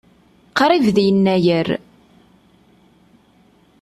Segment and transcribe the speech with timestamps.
[0.59, 1.67] Qrib d Yennayer.